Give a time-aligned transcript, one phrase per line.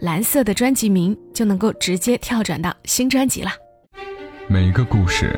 [0.00, 3.50] 蓝色的专辑名就能够直接跳转到新专辑了。
[4.46, 5.34] 每个故事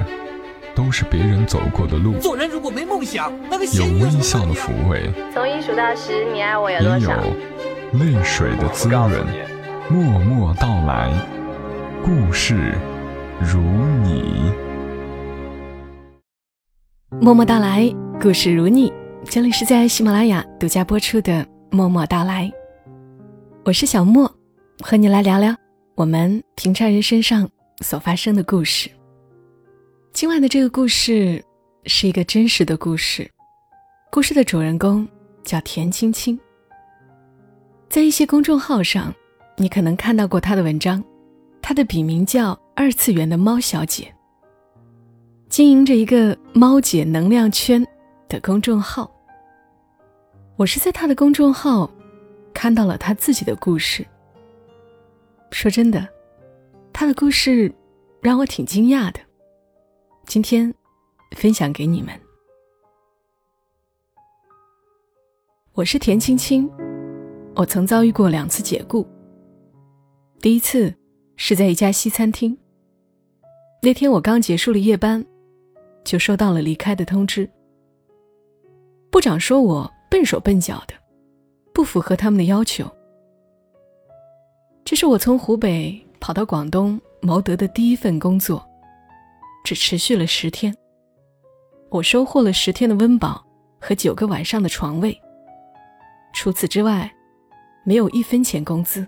[0.75, 2.19] 都是别人走过的路。
[2.19, 7.13] 做人如果没梦想，那个有微笑的抚慰，从一数到十，你爱我有多少？
[7.93, 9.11] 也有泪水的滋润。
[9.89, 11.11] 默默到来，
[12.05, 12.75] 故事
[13.41, 13.61] 如
[14.03, 14.53] 你。
[17.21, 17.89] 默默到来，
[18.21, 18.93] 故事如你。
[19.25, 21.33] 这里是在喜马拉雅独家播出的
[21.71, 22.45] 《默默到来》，
[23.65, 24.38] 我是小莫。
[24.81, 25.55] 和你来聊聊
[25.97, 27.49] 我们平常人身上
[27.81, 28.89] 所发生的故事。
[30.13, 31.45] 今晚的这个故事
[31.85, 33.29] 是一个真实的故事，
[34.11, 35.07] 故事的主人公
[35.43, 36.39] 叫田青青。
[37.89, 39.13] 在一些公众号上，
[39.57, 41.03] 你可能看到过她的文章，
[41.61, 44.15] 她的笔名叫“二次元的猫小姐”，
[45.51, 47.85] 经营着一个“猫姐能量圈”
[48.29, 49.11] 的公众号。
[50.57, 51.91] 我是在她的公众号
[52.55, 54.07] 看到了她自己的故事。
[55.51, 56.07] 说真的，
[56.93, 57.73] 他的故事
[58.21, 59.21] 让我挺惊讶的。
[60.27, 60.73] 今天
[61.37, 62.13] 分享给你们。
[65.73, 66.71] 我是田青青，
[67.55, 69.07] 我曾遭遇过两次解雇。
[70.41, 70.95] 第一次
[71.37, 72.57] 是在一家西餐厅，
[73.83, 75.25] 那天我刚结束了夜班，
[76.05, 77.49] 就收到了离开的通知。
[79.11, 80.95] 部长说我笨手笨脚的，
[81.73, 82.89] 不符合他们的要求。
[84.89, 88.67] 这是我从湖北跑到广东谋得的第一份工作，
[89.63, 90.75] 只持续了十天。
[91.91, 93.47] 我收获了十天的温饱
[93.79, 95.15] 和九个晚上的床位。
[96.33, 97.15] 除此之外，
[97.85, 99.07] 没有一分钱工资。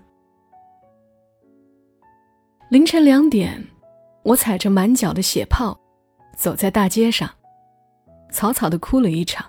[2.69, 3.67] 凌晨两点，
[4.21, 5.75] 我踩着满脚的血泡，
[6.37, 7.27] 走在大街上，
[8.29, 9.43] 草草的哭了一场。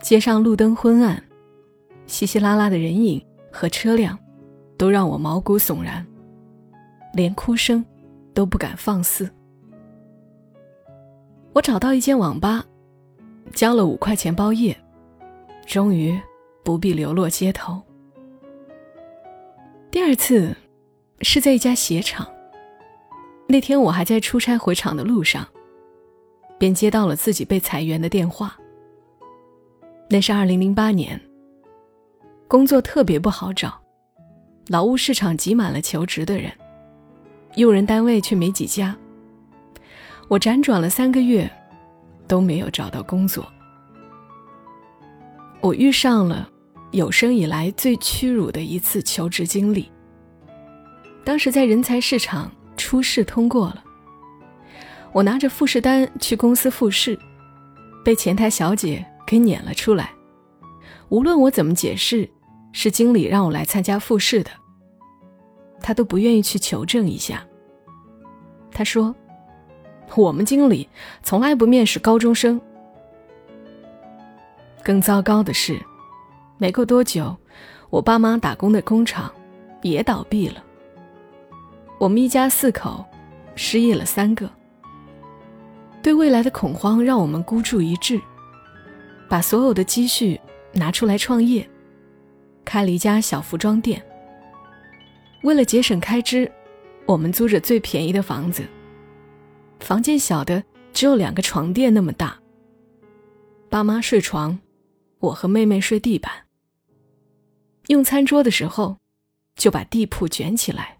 [0.00, 1.20] 街上路灯昏暗，
[2.06, 4.16] 稀稀拉拉的人影和车辆。
[4.80, 6.06] 都让我毛骨悚然，
[7.12, 7.84] 连哭声
[8.32, 9.30] 都不敢放肆。
[11.52, 12.64] 我找到一间网吧，
[13.52, 14.74] 交了五块钱包夜，
[15.66, 16.18] 终于
[16.64, 17.78] 不必流落街头。
[19.90, 20.56] 第二次
[21.20, 22.26] 是在一家鞋厂，
[23.48, 25.46] 那天我还在出差回厂的路上，
[26.58, 28.56] 便接到了自己被裁员的电话。
[30.08, 31.20] 那是二零零八年，
[32.48, 33.78] 工作特别不好找。
[34.70, 36.48] 劳务市场挤满了求职的人，
[37.56, 38.96] 用人单位却没几家。
[40.28, 41.50] 我辗转了三个月，
[42.28, 43.44] 都没有找到工作。
[45.60, 46.48] 我遇上了
[46.92, 49.90] 有生以来最屈辱的一次求职经历。
[51.24, 53.82] 当时在人才市场初试通过了，
[55.10, 57.18] 我拿着复试单去公司复试，
[58.04, 60.12] 被前台小姐给撵了出来。
[61.08, 62.30] 无论我怎么解释，
[62.70, 64.50] 是经理让我来参加复试的。
[65.80, 67.44] 他都不愿意去求证一下。
[68.72, 69.14] 他说
[70.16, 70.88] ：“我们经理
[71.22, 72.60] 从来不面试高中生。”
[74.82, 75.78] 更糟糕的是，
[76.56, 77.36] 没过多久，
[77.90, 79.30] 我爸妈打工的工厂
[79.82, 80.62] 也倒闭了。
[81.98, 83.04] 我们一家四口
[83.54, 84.48] 失业了三个。
[86.02, 88.18] 对未来的恐慌让我们孤注一掷，
[89.28, 90.40] 把所有的积蓄
[90.72, 91.68] 拿出来创业，
[92.64, 94.02] 开了一家小服装店。
[95.42, 96.50] 为了节省开支，
[97.06, 98.66] 我们租着最便宜的房子。
[99.80, 100.62] 房间小的
[100.92, 102.38] 只有两个床垫那么大。
[103.70, 104.58] 爸妈睡床，
[105.18, 106.30] 我和妹妹睡地板。
[107.86, 108.98] 用餐桌的时候，
[109.56, 110.98] 就把地铺卷起来。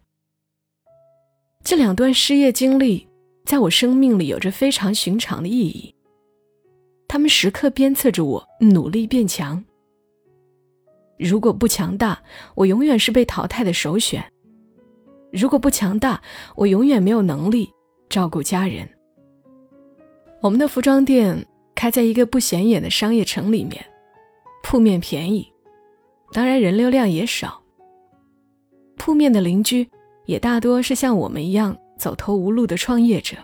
[1.63, 3.07] 这两段失业经历
[3.45, 5.95] 在我生命里有着非常寻常的意义。
[7.07, 9.63] 他们时刻鞭策着我努力变强。
[11.21, 12.19] 如果不强大，
[12.55, 14.25] 我永远是被淘汰的首选。
[15.31, 16.21] 如果不强大，
[16.57, 17.71] 我永远没有能力
[18.09, 18.89] 照顾家人。
[20.41, 23.85] 我们的服装店开在一个不显眼的商业城里面，
[24.63, 25.47] 铺面便宜，
[26.33, 27.63] 当然人流量也少。
[28.97, 29.87] 铺面的邻居
[30.25, 33.37] 也大多是像我们一样走投无路的创业者。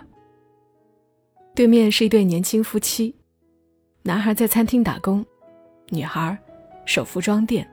[1.55, 3.15] 对面是一对年轻夫妻，
[4.03, 5.25] 男孩在餐厅打工，
[5.91, 6.39] 女孩。
[6.87, 7.69] 守服装店，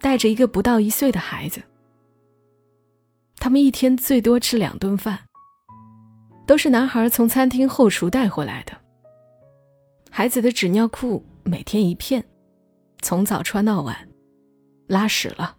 [0.00, 1.62] 带着一个不到一岁的孩子。
[3.36, 5.18] 他们一天最多吃两顿饭，
[6.46, 8.76] 都是男孩从餐厅后厨带回来的。
[10.10, 12.22] 孩子的纸尿裤每天一片，
[13.00, 13.96] 从早穿到晚，
[14.88, 15.56] 拉屎了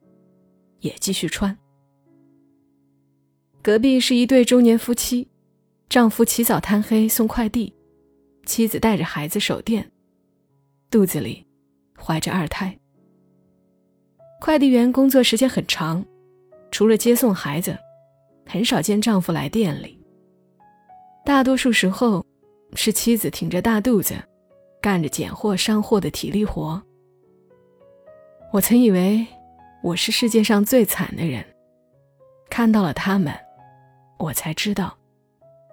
[0.82, 1.58] 也继续穿。
[3.64, 5.28] 隔壁是一对中年夫妻，
[5.88, 7.74] 丈夫起早贪黑送快递，
[8.46, 9.92] 妻子带着孩子守店，
[10.90, 11.46] 肚子里
[12.04, 12.78] 怀着二胎。
[14.40, 16.04] 快递员工作时间很长，
[16.72, 17.78] 除了接送孩子，
[18.48, 20.00] 很少见丈夫来店里。
[21.24, 22.26] 大多数时候，
[22.74, 24.16] 是妻子挺着大肚子，
[24.82, 26.82] 干着拣货上货的体力活。
[28.52, 29.26] 我曾以为
[29.84, 31.46] 我是世界上最惨的人，
[32.50, 33.34] 看到了他们，
[34.18, 34.98] 我才知道，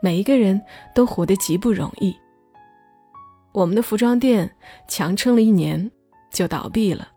[0.02, 0.60] 每一个人
[0.94, 2.14] 都活得极不容易。
[3.52, 4.54] 我们的服装店
[4.86, 5.90] 强撑了一年，
[6.38, 7.08] 就倒闭了。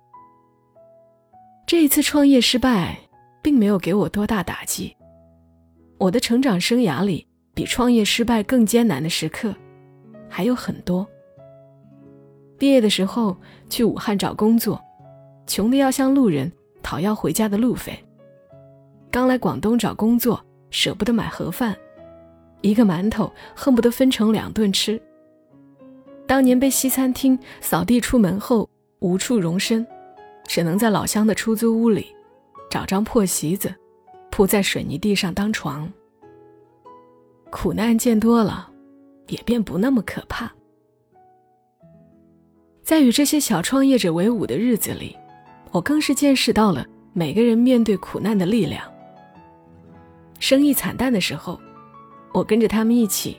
[1.68, 2.97] 这一次创业失败，
[3.44, 4.97] 并没有给我多大打击。
[6.00, 9.53] 我的成长生涯里，比创业失败更艰难的时刻
[10.27, 11.07] 还有很多。
[12.57, 13.38] 毕业的时候
[13.69, 14.81] 去武汉找工作，
[15.45, 16.51] 穷的要向路人
[16.81, 17.94] 讨要回家的路费；
[19.12, 21.77] 刚来广东找工作，舍不得买盒饭，
[22.62, 25.00] 一个馒头恨不得分成两顿吃。
[26.25, 28.67] 当年被西餐厅扫地出门后，
[29.01, 29.86] 无处容身。
[30.48, 32.13] 只能在老乡的出租屋里，
[32.69, 33.74] 找张破席子，
[34.31, 35.89] 铺在水泥地上当床。
[37.50, 38.69] 苦难见多了，
[39.27, 40.51] 也便不那么可怕。
[42.83, 45.15] 在与这些小创业者为伍的日子里，
[45.71, 48.83] 我更是见识到了每个人面对苦难的力量。
[50.39, 51.57] 生意惨淡的时候，
[52.33, 53.38] 我跟着他们一起，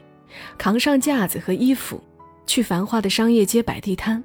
[0.57, 2.01] 扛上架子和衣服，
[2.47, 4.23] 去繁华的商业街摆地摊。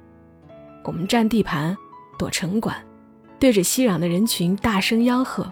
[0.88, 1.76] 我们占地盘。
[2.16, 2.74] 躲城管，
[3.38, 5.46] 对着熙攘的人群大声吆喝。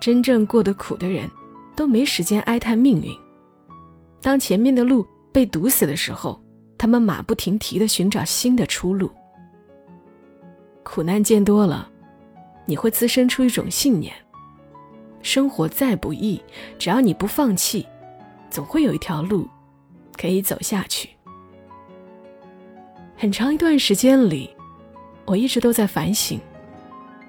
[0.00, 1.30] 真正过得苦的人，
[1.76, 3.10] 都没时间哀叹命运。
[4.20, 6.42] 当前面的路被堵死的时候，
[6.76, 9.10] 他们马不停蹄地寻找新的出路。
[10.82, 11.88] 苦难见多了，
[12.66, 14.12] 你会滋生出一种信念：
[15.22, 16.42] 生活再不易，
[16.78, 17.86] 只要你不放弃，
[18.50, 19.48] 总会有一条路
[20.18, 21.08] 可以走下去。
[23.24, 24.50] 很长一段时间里。
[25.24, 26.38] 我一直都在反省，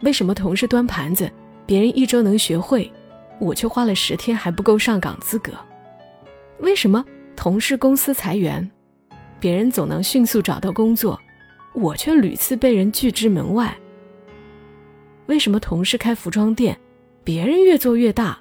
[0.01, 1.31] 为什么同事端盘子，
[1.65, 2.91] 别人一周能学会，
[3.39, 5.53] 我却花了十天还不够上岗资格？
[6.59, 8.69] 为什么同事公司裁员，
[9.39, 11.17] 别人总能迅速找到工作，
[11.73, 13.73] 我却屡次被人拒之门外？
[15.27, 16.77] 为什么同事开服装店，
[17.23, 18.37] 别人越做越大，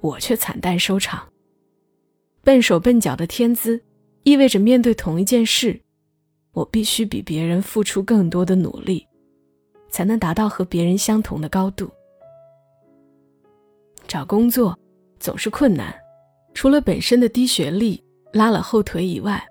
[0.00, 1.28] 我却惨淡收场？
[2.42, 3.82] 笨手笨脚的天资，
[4.22, 5.82] 意味着面对同一件事。
[6.56, 9.06] 我必须比别人付出更多的努力，
[9.90, 11.86] 才能达到和别人相同的高度。
[14.08, 14.74] 找工作
[15.20, 15.94] 总是困难，
[16.54, 19.46] 除了本身的低学历拉了后腿以外，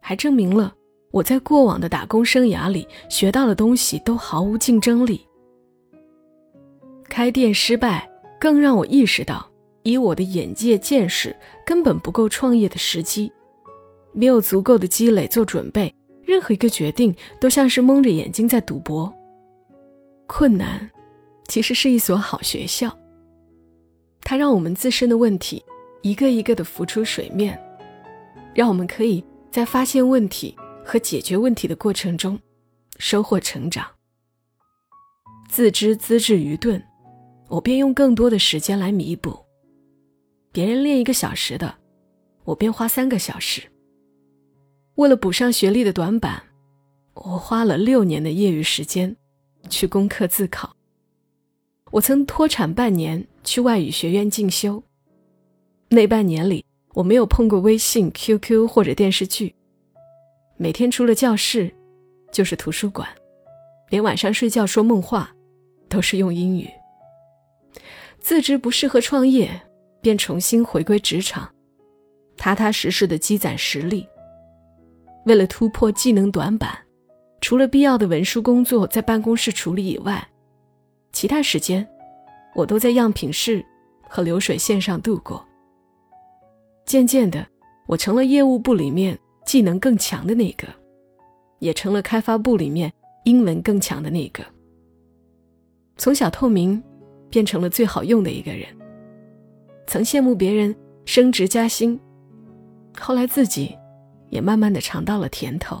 [0.00, 0.72] 还证明了
[1.10, 5.26] 我在过往的打工生涯里学到的东西都毫无竞争力。
[7.08, 8.08] 开店失败，
[8.38, 9.44] 更让我意识到，
[9.82, 11.34] 以我的眼界见识，
[11.66, 13.32] 根本不够创业的时机，
[14.12, 15.92] 没有足够的积累做准备。
[16.26, 19.12] 任何一个决定都像是蒙着眼睛在赌博。
[20.26, 20.90] 困难，
[21.48, 22.96] 其实是一所好学校。
[24.22, 25.62] 它让我们自身的问题
[26.02, 27.60] 一个一个的浮出水面，
[28.54, 32.38] 让我们可以在发现问题和解决问题的过程中
[32.98, 33.86] 收获成长。
[35.48, 36.82] 自知资质愚钝，
[37.48, 39.38] 我便用更多的时间来弥补。
[40.50, 41.74] 别人练一个小时的，
[42.44, 43.62] 我便花三个小时。
[44.96, 46.40] 为了补上学历的短板，
[47.14, 49.16] 我花了六年的业余时间
[49.68, 50.76] 去攻克自考。
[51.90, 54.82] 我曾脱产半年去外语学院进修，
[55.88, 59.54] 那半年里我没有碰过微信、QQ 或者电视剧，
[60.56, 61.74] 每天除了教室
[62.30, 63.08] 就是图书馆，
[63.90, 65.34] 连晚上睡觉说梦话
[65.88, 66.70] 都是用英语。
[68.20, 69.60] 自知不适合创业，
[70.00, 71.52] 便重新回归职场，
[72.36, 74.06] 踏踏实实的积攒实力。
[75.26, 76.76] 为了突破技能短板，
[77.40, 80.26] 除了必要的文书工作在办公室处理以外，
[81.12, 81.86] 其他时间
[82.54, 83.64] 我都在样品室
[84.08, 85.44] 和流水线上度过。
[86.84, 87.46] 渐渐的，
[87.86, 90.68] 我成了业务部里面技能更强的那个，
[91.58, 92.92] 也成了开发部里面
[93.24, 94.44] 英文更强的那个。
[95.96, 96.82] 从小透明
[97.30, 98.66] 变成了最好用的一个人。
[99.86, 101.98] 曾羡慕别人升职加薪，
[102.98, 103.74] 后来自己。
[104.34, 105.80] 也慢慢的尝到了甜头。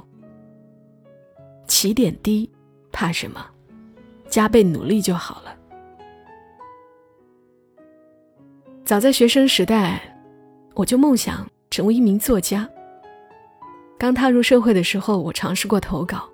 [1.66, 2.48] 起点低，
[2.92, 3.44] 怕什么？
[4.28, 5.56] 加倍努力就好了。
[8.84, 10.00] 早在学生时代，
[10.74, 12.68] 我就梦想成为一名作家。
[13.98, 16.28] 刚踏入社会的时候，我尝试过投稿，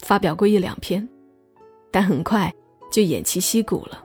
[0.00, 1.08] 发表过一两篇，
[1.90, 2.52] 但很快
[2.90, 4.04] 就偃旗息鼓了。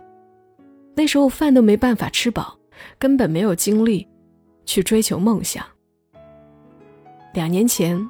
[0.96, 2.58] 那时候饭都没办法吃饱，
[2.98, 4.08] 根本没有精力
[4.66, 5.66] 去追求梦想。
[7.34, 8.10] 两年前，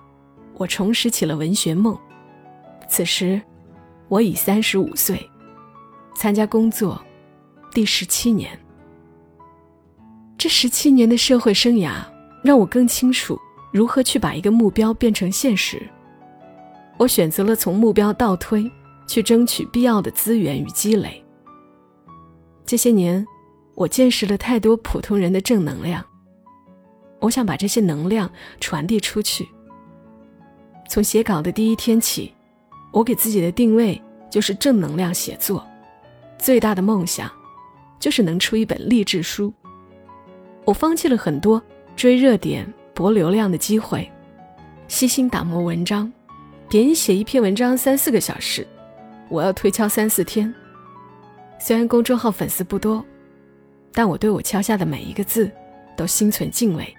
[0.56, 1.98] 我重拾起了文学梦。
[2.88, 3.42] 此时，
[4.08, 5.30] 我已三十五岁，
[6.16, 7.00] 参加工作
[7.72, 8.58] 第十七年。
[10.38, 11.96] 这十七年的社会生涯，
[12.42, 13.38] 让我更清楚
[13.74, 15.86] 如何去把一个目标变成现实。
[16.98, 18.72] 我选择了从目标倒推，
[19.06, 21.24] 去争取必要的资源与积累。
[22.66, 23.26] 这些年，
[23.76, 26.04] 我见识了太多普通人的正能量。
[27.20, 29.48] 我想把这些能量传递出去。
[30.88, 32.34] 从写稿的第一天起，
[32.92, 35.66] 我给自己的定位就是正能量写作，
[36.38, 37.32] 最大的梦想
[38.00, 39.54] 就是能出一本励志书。
[40.66, 41.62] 我放弃了很多
[41.96, 44.10] 追热点、博流量的机会，
[44.88, 46.12] 细心打磨文章。
[46.68, 48.68] 别人写一篇文章三四个小时，
[49.28, 50.54] 我要推敲三四天。
[51.60, 53.04] 虽然公众号粉丝不多，
[53.92, 55.52] 但我对我敲下的每一个字
[55.98, 56.96] 都心存敬畏。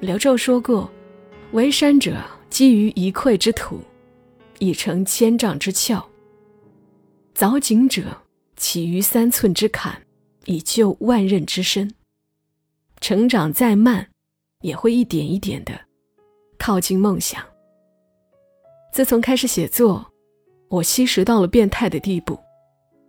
[0.00, 0.90] 刘昼说过
[1.52, 3.80] ：“为山者，基于一篑之土，
[4.58, 5.98] 以成千丈之峭；
[7.34, 8.02] 凿井者，
[8.56, 10.02] 起于三寸之坎，
[10.44, 11.94] 以就万仞之深。
[13.00, 14.06] 成长再慢，
[14.60, 15.72] 也会一点一点的
[16.58, 17.42] 靠近梦想。”
[18.92, 20.12] 自从开始写作，
[20.68, 22.38] 我吸食到了变态的地步，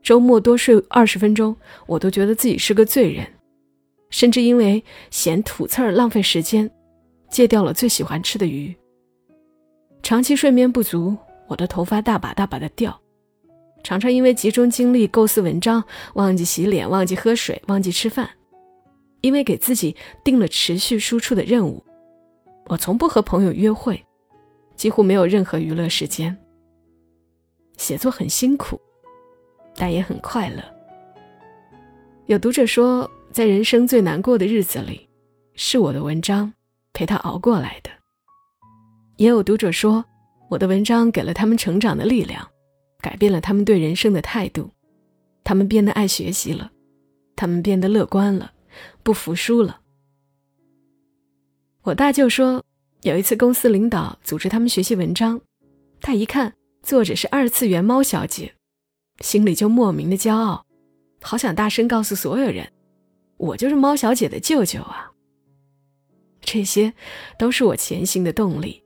[0.02, 1.54] 周末多睡二十分钟，
[1.86, 3.28] 我都觉得自己是个罪人，
[4.10, 6.72] 甚至因为嫌吐刺儿浪费时间。
[7.30, 8.76] 戒掉了最喜欢吃的鱼。
[10.02, 11.16] 长期睡眠不足，
[11.48, 13.00] 我的头发大把大把的掉，
[13.84, 18.30] 常常因为集中精力构思文章，忘记洗脸，忘记喝水，忘记吃饭。
[19.22, 21.84] 因为给自己定了持续输出的任务，
[22.68, 24.02] 我从不和朋友约会，
[24.76, 26.38] 几乎没有任何娱乐时间。
[27.78, 28.80] 写作很辛苦，
[29.76, 30.64] 但也很快乐。
[32.28, 35.10] 有读者说，在人生最难过的日子里，
[35.56, 36.54] 是我的文章。
[36.98, 37.92] 陪他熬过来的，
[39.18, 40.04] 也有读者说，
[40.50, 42.50] 我的文章给了他们成长的力量，
[43.00, 44.72] 改变了他们对人生的态度，
[45.44, 46.72] 他们变得爱学习了，
[47.36, 48.52] 他们变得乐观了，
[49.04, 49.82] 不服输了。
[51.84, 52.64] 我大舅说，
[53.04, 55.40] 有一次公司领导组织他们学习文章，
[56.02, 58.56] 他一看作者是二次元猫小姐，
[59.20, 60.66] 心里就莫名的骄傲，
[61.22, 62.74] 好想大声告诉所有人，
[63.38, 65.12] 我就是猫小姐的舅舅啊。
[66.48, 66.94] 这些
[67.38, 68.82] 都是我前行的动力。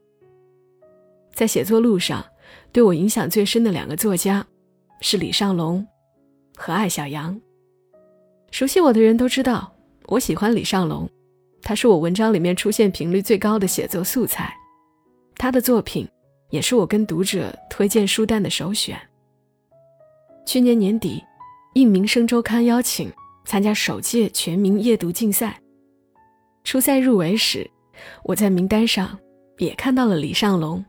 [1.32, 2.26] 在写作路上，
[2.72, 4.44] 对我影响最深的两个作家
[5.00, 5.86] 是李尚龙
[6.56, 7.40] 和艾小羊。
[8.50, 9.72] 熟悉我的人都知道，
[10.08, 11.08] 我喜欢李尚龙，
[11.62, 14.52] 他是我文章里面出现频率最高的写作素材，
[15.36, 16.06] 他的作品
[16.50, 19.00] 也是我跟读者推荐书单的首选。
[20.44, 21.22] 去年年底，
[21.74, 23.08] 应《民生周刊》邀请
[23.44, 25.60] 参加首届全民夜读竞赛。
[26.64, 27.68] 初赛入围时，
[28.24, 29.18] 我在名单上
[29.58, 30.84] 也看到了李尚龙。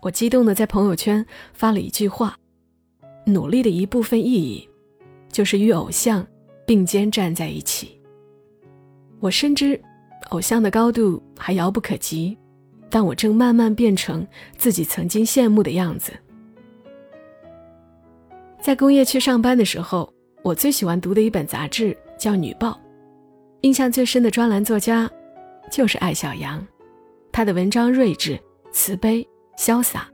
[0.00, 2.36] 我激动的在朋友圈发了一句话
[3.26, 4.68] ：“努力的一部分意义，
[5.30, 6.26] 就是与偶像
[6.66, 8.00] 并肩站在一起。”
[9.20, 9.80] 我深知
[10.30, 12.36] 偶像的高度还遥不可及，
[12.88, 14.26] 但我正慢慢变成
[14.56, 16.12] 自己曾经羡慕的样子。
[18.60, 22.70] 在工业区上班的时候，我最喜欢读的一本杂志叫《女报》。
[23.62, 25.10] 印象最深的专栏作家，
[25.70, 26.64] 就是艾小羊。
[27.32, 28.38] 他的文章睿智、
[28.70, 29.26] 慈悲、
[29.58, 30.08] 潇洒，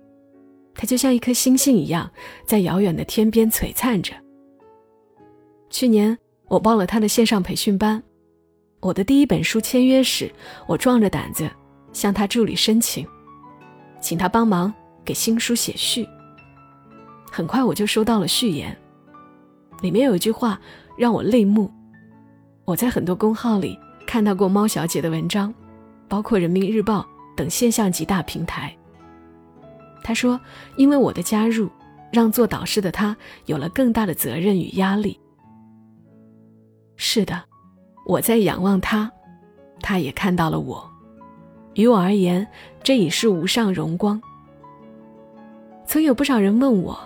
[0.74, 2.10] 他就像一颗星星一样，
[2.46, 4.14] 在遥远的天边璀璨着。
[5.68, 6.16] 去年
[6.48, 8.02] 我报了他的线上培训班，
[8.80, 10.32] 我的第一本书签约时，
[10.66, 11.48] 我壮着胆子
[11.92, 13.06] 向他助理申请，
[14.00, 14.72] 请他帮忙
[15.04, 16.08] 给新书写序。
[17.30, 18.74] 很快我就收到了序言，
[19.82, 20.58] 里面有一句话
[20.96, 21.70] 让我泪目。
[22.64, 25.52] 我在很多公号里看到过猫小姐的文章，
[26.08, 27.06] 包括人民日报
[27.36, 28.74] 等现象级大平台。
[30.02, 30.40] 她说
[30.76, 31.68] ：“因为我的加入，
[32.10, 33.16] 让做导师的她
[33.46, 35.18] 有了更大的责任与压力。”
[36.96, 37.42] 是的，
[38.06, 39.10] 我在仰望她，
[39.80, 40.90] 她也看到了我。
[41.74, 42.46] 于我而言，
[42.82, 44.20] 这已是无上荣光。
[45.86, 46.98] 曾有不少人问我，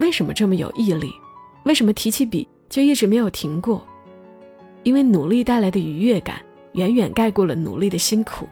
[0.00, 1.10] 为什么这么有毅力？
[1.64, 3.86] 为什么提起笔就一直没有停过？
[4.82, 6.40] 因为努力带来的愉悦感
[6.72, 8.48] 远远盖过了努力的辛苦。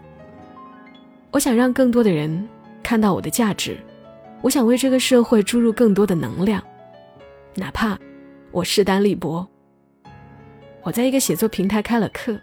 [1.31, 2.49] 我想让更多的人
[2.83, 3.79] 看到我的价值，
[4.43, 6.63] 我想为这个社会注入更多的能量，
[7.55, 7.99] 哪怕
[8.51, 9.47] 我势单力薄。
[10.83, 12.39] 我在一个写作平台开了课，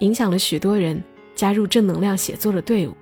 [0.00, 1.02] 影响了许多人
[1.34, 2.94] 加入正能量写作的队伍。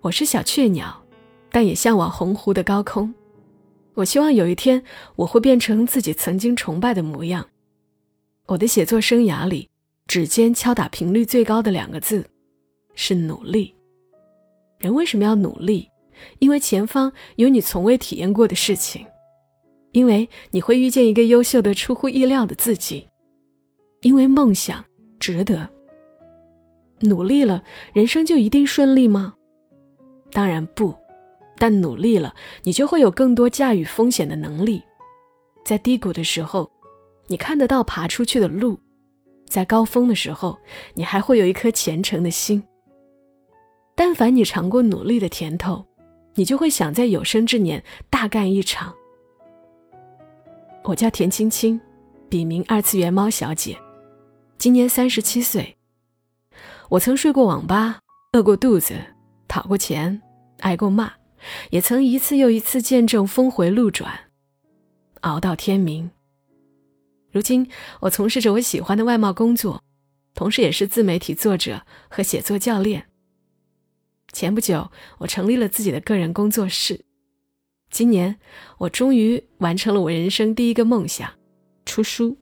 [0.00, 1.02] 我是小雀鸟，
[1.50, 3.14] 但也向往鸿鹄的高空。
[3.94, 4.82] 我希望有一天
[5.16, 7.46] 我会变成自己曾经崇拜的模样。
[8.46, 9.68] 我的写作生涯里，
[10.06, 12.28] 指尖敲打频率最高的两个字
[12.94, 13.74] 是努力。
[14.78, 15.88] 人为什么要努力？
[16.38, 19.06] 因为前方有你从未体验过的事情，
[19.92, 23.08] 因为你会遇见一个优秀的、出乎意料的自己，
[24.02, 24.84] 因为梦想
[25.18, 25.68] 值得。
[27.00, 29.34] 努力了，人生就一定顺利吗？
[30.30, 30.94] 当然不。
[31.58, 32.34] 但努力了，
[32.64, 34.82] 你就会有更多驾驭风险的能力。
[35.64, 36.68] 在低谷的时候，
[37.28, 38.76] 你看得到爬出去的路；
[39.46, 40.58] 在高峰的时候，
[40.94, 42.62] 你还会有一颗虔诚的心。
[43.94, 45.86] 但凡你尝过努力的甜头，
[46.34, 48.92] 你就会想在有生之年大干一场。
[50.84, 51.80] 我叫田青青，
[52.28, 53.78] 笔名二次元猫小姐，
[54.58, 55.76] 今年三十七岁。
[56.88, 58.00] 我曾睡过网吧，
[58.32, 58.94] 饿过肚子，
[59.46, 60.20] 讨过钱，
[60.60, 61.12] 挨过骂，
[61.70, 64.12] 也曾一次又一次见证峰回路转，
[65.20, 66.10] 熬到天明。
[67.32, 67.68] 如今，
[68.00, 69.82] 我从事着我喜欢的外贸工作，
[70.34, 73.06] 同时也是自媒体作者和写作教练。
[74.32, 77.04] 前不久，我成立了自己的个人工作室。
[77.90, 78.38] 今年，
[78.78, 81.30] 我终于完成了我人生第一个梦想——
[81.84, 82.36] 出书。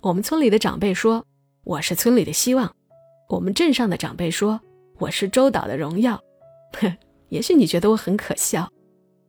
[0.00, 1.24] 我们村里的长辈说
[1.64, 2.74] 我是村里的希望，
[3.28, 4.60] 我们镇上的长辈说
[4.98, 6.22] 我是周岛的荣耀。
[6.80, 6.96] 哼，
[7.28, 8.70] 也许你觉得我很可笑，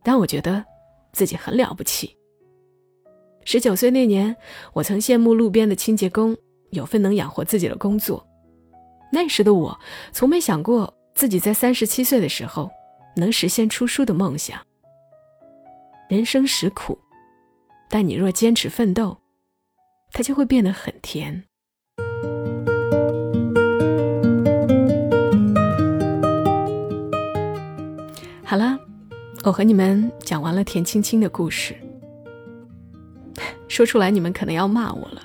[0.03, 0.63] 但我觉得
[1.11, 2.15] 自己很了不起。
[3.51, 4.37] 十九岁那年，
[4.73, 6.37] 我曾羡慕路边的清洁工
[6.69, 8.23] 有份能养活自己的工作。
[9.11, 9.79] 那时的我，
[10.11, 10.93] 从没想过。
[11.15, 12.69] 自己在三十七岁的时候，
[13.15, 14.59] 能实现出书的梦想。
[16.09, 16.99] 人生实苦，
[17.89, 19.17] 但你若坚持奋斗，
[20.11, 21.43] 它就会变得很甜。
[28.43, 28.77] 好了，
[29.43, 31.75] 我和你们讲完了田青青的故事。
[33.79, 35.21] 说出来你们可能要骂我了。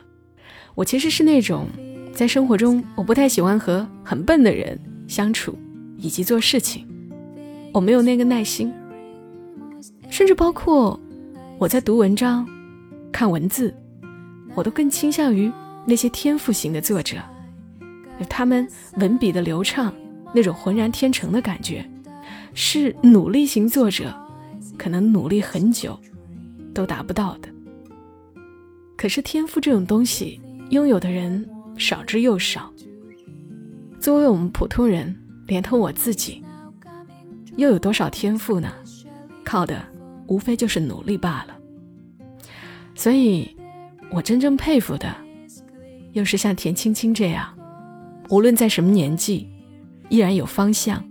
[0.77, 1.67] 我其实是那种
[2.15, 5.59] 在生活中我不太喜欢和很笨的人相处。
[5.97, 6.87] 以及做事情，
[7.73, 8.71] 我没有那个耐心，
[10.11, 11.01] 甚至包括
[11.57, 12.47] 我在读文章、
[13.11, 13.75] 看文字，
[14.55, 15.51] 我都更倾向于
[15.87, 17.17] 那些天赋型的作者，
[18.29, 19.95] 他们文笔的流畅，
[20.35, 21.89] 那种浑然天成的感觉，
[22.53, 24.15] 是努力型作者
[24.77, 25.99] 可能努力很久
[26.75, 27.49] 都达不到的。
[29.05, 30.41] 可是天赋这种东西，
[30.71, 32.73] 拥有的人少之又少。
[34.01, 35.15] 作为我们普通人。
[35.47, 36.43] 连同我自己，
[37.59, 38.73] 又有多少天赋呢？
[39.45, 39.79] 靠的
[40.27, 41.55] 无非就是努力罢了。
[42.95, 43.55] 所以，
[44.11, 45.15] 我真正佩服的，
[46.15, 47.55] 又是像田青青这样，
[48.31, 49.47] 无论在什么年纪，
[50.09, 51.05] 依然有方向、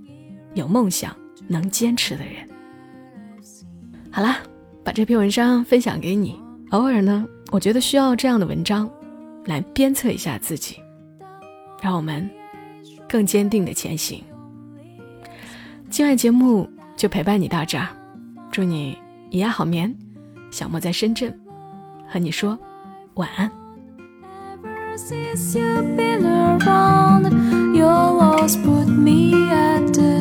[0.56, 1.16] 有梦想、
[1.48, 2.50] 能坚持的人。
[4.10, 4.40] 好啦，
[4.84, 6.42] 把这篇文章分享给你。
[6.72, 8.90] 偶尔呢，我觉得需要这样的文章，
[9.46, 10.78] 来鞭策一下自己，
[11.80, 12.28] 让我们。
[13.08, 14.24] 更坚定的前行。
[15.88, 17.88] 今晚节目就陪伴你到这儿，
[18.52, 18.98] 祝你
[19.30, 19.96] 一夜好眠。
[20.50, 21.32] 小莫在深圳，
[22.10, 22.58] 和你说
[23.14, 23.52] 晚安。
[24.64, 27.30] Ever since you've been around,
[27.76, 30.13] your loss put me at the